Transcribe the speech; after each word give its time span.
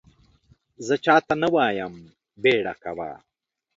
زه 0.87 0.95
چا 1.05 1.15
ته 1.27 1.33
نه 1.41 1.47
وایم 1.53 1.95
بیړه 2.41 2.73
کوه! 2.83 3.11